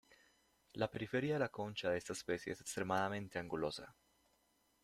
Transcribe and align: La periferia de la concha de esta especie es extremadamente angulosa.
La 0.83 0.87
periferia 0.93 1.35
de 1.35 1.39
la 1.43 1.49
concha 1.57 1.91
de 1.91 1.99
esta 1.99 2.13
especie 2.13 2.53
es 2.53 2.61
extremadamente 2.61 3.37
angulosa. 3.37 3.95